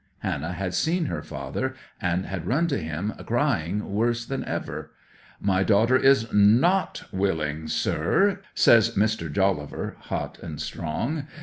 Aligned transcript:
Hannah 0.21 0.53
had 0.53 0.73
seen 0.73 1.05
her 1.05 1.21
father, 1.21 1.75
and 2.01 2.25
had 2.25 2.47
run 2.47 2.65
to 2.69 2.79
him, 2.79 3.13
crying 3.27 3.93
worse 3.93 4.25
than 4.25 4.43
ever. 4.45 4.89
'"My 5.39 5.63
daughter 5.63 5.95
is 5.95 6.33
not 6.33 7.03
willing, 7.11 7.67
sir!" 7.67 8.39
says 8.55 8.95
Mr. 8.95 9.31
Jolliver 9.31 9.97
hot 9.99 10.39
and 10.41 10.59
strong. 10.59 11.27